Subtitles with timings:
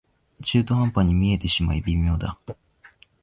[0.41, 2.39] 中途半端に見えてしまい微妙だ